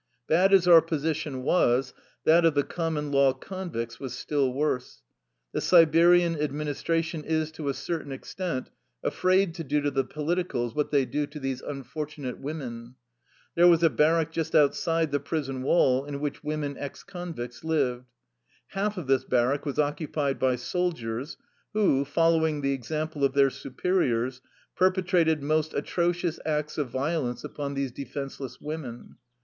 [0.27, 1.93] Bad as our position was,
[2.23, 5.03] that of the common law convicts was still worse.
[5.51, 8.71] The Siberian ad ministration is to a certain extent
[9.03, 12.95] afraid to do to the politicals what they do to these unfortu nate women.
[13.53, 17.63] There was a barrack just out side the prison wall in which women ex convicts
[17.63, 18.09] lived.
[18.69, 21.37] Half of this barrack was occupied by soldiers,
[21.73, 24.41] who, following the example of their su periors,
[24.75, 29.17] perpetrated most atrocious acts of vio lence upon these defenseless women.